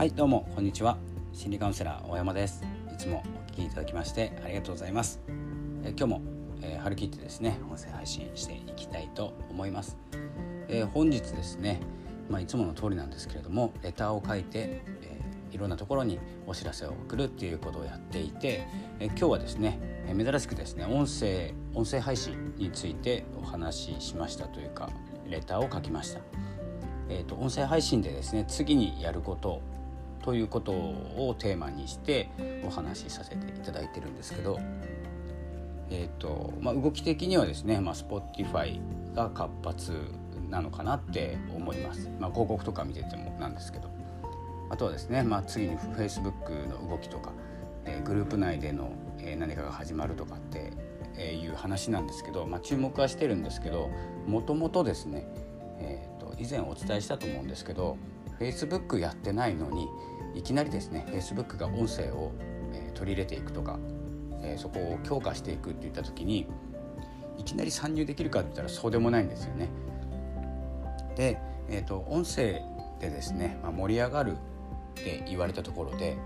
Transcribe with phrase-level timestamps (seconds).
[0.00, 0.96] はいどうもこんにちは。
[1.34, 2.64] 心理カウンセラー大山です。
[2.90, 5.20] いつもお聞きいただきましてありがとうございます。
[5.84, 6.22] え今日も、
[6.62, 9.98] えー、張り切ってですね音声配信していきたいと思います、
[10.68, 11.82] えー、本日ですね
[12.30, 18.66] まあ、いつもの通りなんですけれどもレターを書いて、えー、いろんなところにお知らせを送るっていうことをやっていて、
[19.00, 24.88] え今日はですね、え珍しくですね音声音声配信についてお話ししましたというか
[25.28, 26.20] レターを書きました。
[27.10, 29.60] えーと、音声配信でですね次にやること
[30.22, 32.28] ということをテーマにして
[32.64, 34.58] お話しさせていただいてるんですけど、
[35.90, 38.80] えーとまあ、動き的にはですね、まあ、Spotify
[39.14, 39.92] が活発
[40.48, 43.90] なのかなって思います、まあ、広告とか見ててもなんですけど。
[44.70, 47.32] あとはですね、まあ、次に Facebook の動きとか、
[47.84, 50.72] えー、グループ内での、え、何かが始まるとかって
[51.20, 53.90] いう話なんですけど、まあ、注目はしてるんですけど
[54.26, 55.26] もともとですね、
[55.80, 56.08] え
[56.40, 57.98] 以前お伝えしたと思うんですけど
[58.40, 59.88] Facebook やってないのに
[60.34, 62.32] いきなりですね Facebook が音声を、
[62.72, 63.78] え、取り入れていくとか、
[64.42, 66.46] え、そこを強化していくっていった時に
[67.36, 69.68] いきなり参入できるかって言ったらそうでもないんですよね。
[71.16, 72.62] で、えーと、音声
[73.00, 74.34] でですね、まあ、盛り上がるっ
[74.94, 76.16] て言われたところで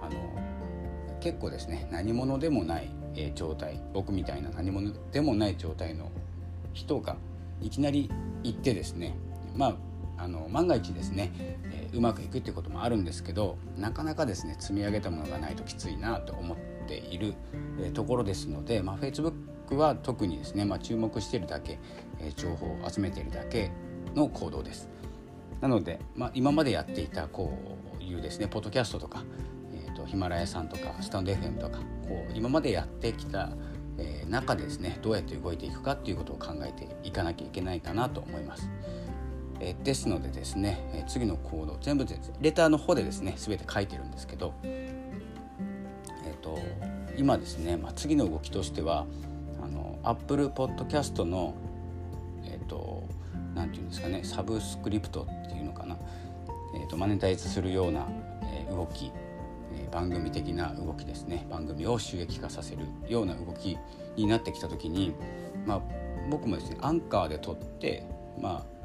[0.00, 6.10] あの結構ですね何者でもない、え、状態僕みたいな何者でもない状態の
[6.72, 7.16] 人が
[7.60, 8.10] いきなり
[8.42, 9.14] 行ってですね
[9.56, 9.76] まあ
[10.18, 11.32] あの万が一ですね、
[11.64, 17.34] えー、うまくいくっていうこともあるんですけどなかなかですね積み上げたものがないときついなと思っている、
[17.80, 21.80] えー、ところですので、まあ、Facebook は特にですね、まあ、注目しているだけ、
[22.20, 23.72] えー、情報を集めているだけ
[24.14, 24.88] の行動です。
[25.60, 27.56] なので、まあ、今までやっていたこ
[27.98, 29.24] ういうですねポッドキャストとか、
[29.72, 33.50] えーと、ヒマラヤさんとかスタンド FM とかこう今までやってきた、
[33.96, 38.68] え、中でですねどうやって動いていくかっていうことを考えていかなきゃいけないかなと思います。
[39.64, 46.58] えですのでですね、え次のコード全部でレターの方でですね全て書いてるんですけど、えーと、
[47.16, 49.06] 今ですね、まあ、次の動きとしては
[49.62, 51.54] あの Apple Podcast の
[52.44, 53.04] えっ、ー、と
[53.54, 55.96] 何て言うんですかねサブスクリプトっていうのかな、
[56.74, 58.08] えーと、マネタイズするような、
[58.42, 59.12] え動き
[59.92, 63.78] 番組的な動きですね番組を収益化させるような動き
[64.16, 65.14] になってきた時に、
[65.66, 65.80] まあ、
[66.30, 68.04] 僕もですねアンカーで撮って、
[68.40, 68.81] まあ、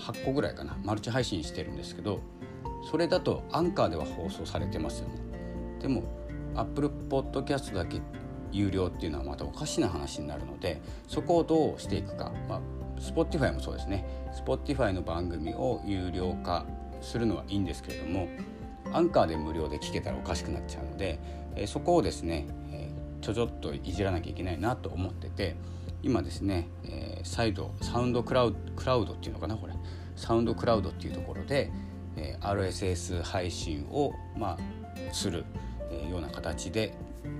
[0.00, 2.20] 8個ぐらいかなマルチ配信してるんですけど
[2.90, 5.20] それだとアンカーでは放送されてますよね。
[5.80, 6.02] でも
[6.54, 8.00] Apple Podcast だけ
[8.52, 12.60] 有料っていうのはまたおかしな話になるのでそこをどうしていくか、まあ、
[12.98, 14.04] Spotify もそうですね。
[14.44, 16.66] Spotify の番組を有料化
[17.00, 18.28] するのはいいんですけれども
[18.92, 21.20] アンカーで無料で聞けたらおかしくなっちゃうので、
[21.54, 22.90] えそこをですね、え
[23.20, 25.54] ちょちょっといじらなきゃいけないなと思ってて
[26.02, 29.74] 今ですね、えー、再度サウンドクラウドクラウドっていうのかなこれ
[30.16, 31.70] サウンドクラウドっていうところで、
[32.16, 35.44] えー、RSS 配信を、まあ、する、
[35.90, 36.94] えー、ような形で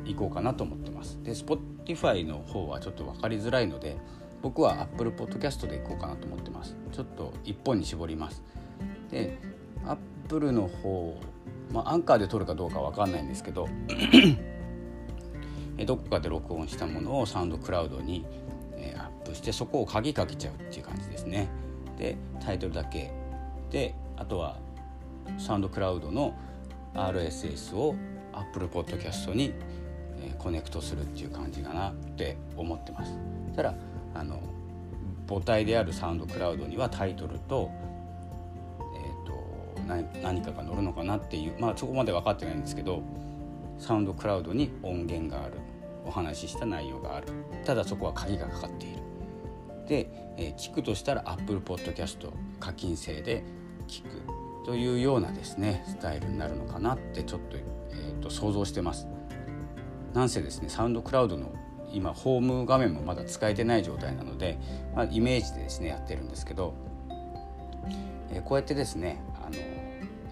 [0.05, 1.19] いこうかなと思ってます。
[1.23, 3.97] で Spotify の方はちょっと分かりづらいので
[4.43, 6.77] 僕は Apple Podcast でいこうかなと思ってます。
[6.93, 8.43] ちょっと一本に絞ります。
[9.11, 9.39] で
[9.87, 11.21] Apple の方
[11.73, 13.69] まあ、アンカーで撮るかどうか分かんないんですけど
[15.87, 18.27] どこかで録音したものをサウンドクラウドに
[19.31, 21.49] えアップしてそこを鍵かけちゃうっていう感じですね。
[21.97, 23.11] でタイトルだけ
[23.71, 24.59] であとは
[25.39, 26.35] サウンドクラウドの
[26.95, 27.95] RSS を
[28.33, 29.53] Apple Podcast に、
[30.21, 33.19] えコネクトするっていう感じかなって思ってます。
[33.55, 33.75] ただ
[34.15, 34.41] あの
[35.29, 37.71] 母体であるサウンドクラウドにはタイトルと,、
[38.97, 43.03] えーと、と何かが載るのかなっていうまあそこまで分かってないんですけど
[43.79, 45.55] サウンドクラウドに音源がある
[46.05, 47.29] お話しした内容がある
[47.65, 49.10] ただそこは鍵がかかっている
[49.91, 52.31] で、えー、聞くとしたら Apple Podcast
[52.61, 53.43] 課金制で
[53.89, 54.09] 聞く
[54.65, 59.09] というようなですねスタイルになるのかなってちょっと,、えーと、想像してます。
[60.15, 61.53] なんせですねサウンドクラウドの
[61.93, 64.59] 今ホーム画面もまだ使えてない状態なので、
[64.95, 66.75] まあ、イメージでですねやってるんですけど、
[68.31, 69.57] えー、こうやってですねあの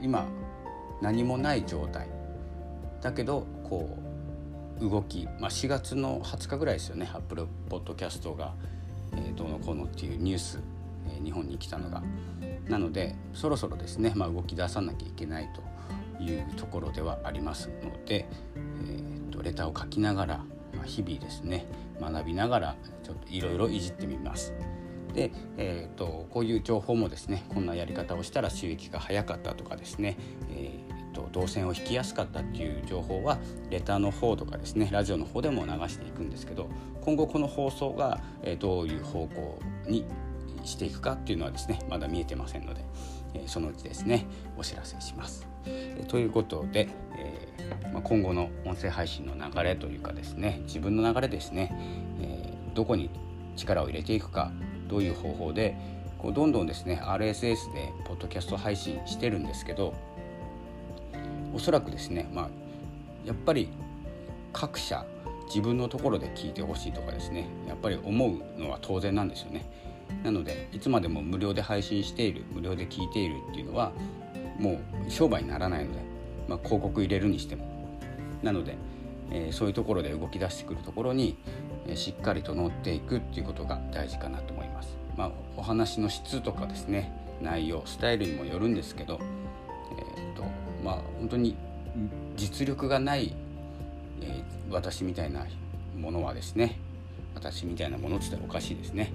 [0.00, 0.29] 今
[1.03, 2.06] 何もない状態。
[3.00, 3.99] だけどこ
[4.81, 8.55] う動き、まあ、4月の20日ぐらいですよねアップルポッドキャストが、
[9.15, 10.61] えー、どうのこうのっていうニュース、
[11.09, 12.03] えー、日本に来たのが
[12.69, 15.49] なのでそろそろですね、まあ、動き出さなきゃいけない
[16.19, 18.27] というところではありますので、
[18.57, 20.37] えーと、レターを書きながら、
[20.75, 21.67] まあ、日々ですね
[22.01, 24.55] 学びながらちょっといろいろいじってみます。
[25.15, 30.17] で、えーと、こういう情報もですねこんなやり方をしたら収益が早かったとかですね、
[30.51, 30.88] えー
[31.19, 33.38] と動線を引きやすかったっていう情報は
[33.70, 36.69] レターの方とかですねラジオの方でも流していくんですけど
[37.00, 38.20] 今後この放送が
[38.61, 40.05] どういう方向に
[40.65, 42.85] していくかっていうのはですねまだ見えてませんので、
[43.35, 44.26] えそのうちですね
[44.56, 45.47] お知らせします。
[46.09, 51.71] ということで、え、ま、今後の音声配信の流れというかですね自分の流れですね、
[52.21, 53.11] え、どこに
[53.56, 54.53] 力を入れていくか
[54.88, 55.76] どういう方法で
[56.19, 59.94] こうどんどんですね RSS でポッドキャスト配信してるんですけど
[61.59, 62.49] おそらくですね、まあ、
[63.27, 63.69] やっぱり
[64.53, 65.05] 各社
[65.49, 69.69] 自分のところで聞いてほしいとかですねやっぱり思うのは当然なんですよね。
[70.23, 73.93] なのでいつまでも無料で配信している無料で聞いているっていうのは
[74.57, 75.99] もう商売にならないので、
[76.47, 77.67] まあ、広告入れるにしても
[78.45, 78.77] なので、
[79.33, 81.37] えー、そういうところで動き出してくるところに、
[81.89, 84.97] えー、しっかりと乗っていくっていうことが大事かなと思います。
[85.17, 87.13] まあ、お話の質とかですね
[87.43, 89.19] 内容スタイルにもよるんですけど、
[90.17, 90.45] えーと
[90.85, 91.57] まあ、本当に
[92.37, 93.35] 実力がない、
[94.21, 95.47] えー、私みたいな
[95.97, 96.79] ものはですね
[97.35, 99.13] 私みたいなものって言ったらおかしいですね。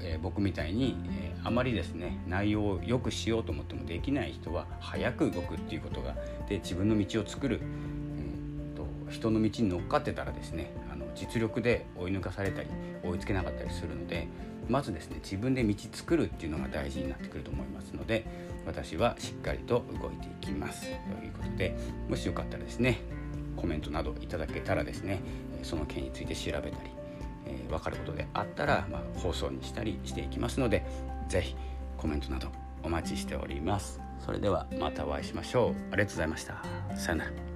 [0.00, 6.16] えー、僕みたいに、えー、あまりですね内容を良くしようと思ってもできない人は早く動くっていうことが
[6.48, 10.72] で自分の道を作る、えーと、人の道に乗っかってたらですね
[11.20, 12.68] 実力で追い抜かされたり
[13.04, 14.26] 追いつけなかったりするので
[14.68, 18.24] まずですね自分で道作るっていうのが大事になってくると思いますので
[18.66, 20.82] 私はしっかりと動いていきます。
[20.82, 20.88] と
[21.24, 21.76] いうことで
[22.08, 23.00] もしよかったらですね
[23.56, 25.20] コメントなどいただけたらですね
[25.62, 26.90] その件について調べたり
[27.46, 30.84] えー、分かることであったら、まあ、放送にしたりしていきますので
[31.28, 31.56] 是非
[31.96, 32.48] コメントなど
[32.82, 34.00] お待ちしております。
[34.24, 35.74] それではまたお会いしましょう。
[35.92, 36.62] ありがとうございました。
[36.96, 37.49] さよなら。